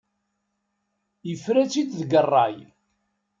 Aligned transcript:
Yefra-tt-id 1.29 1.89
deg 1.99 2.11
ṛṛay. 2.25 2.57